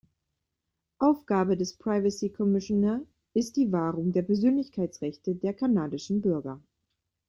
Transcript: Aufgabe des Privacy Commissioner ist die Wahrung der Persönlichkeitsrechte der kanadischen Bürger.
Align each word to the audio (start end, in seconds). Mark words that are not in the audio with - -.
Aufgabe 0.97 1.55
des 1.57 1.75
Privacy 1.77 2.31
Commissioner 2.31 3.01
ist 3.35 3.55
die 3.55 3.71
Wahrung 3.71 4.11
der 4.13 4.23
Persönlichkeitsrechte 4.23 5.35
der 5.35 5.53
kanadischen 5.53 6.21
Bürger. 6.21 6.59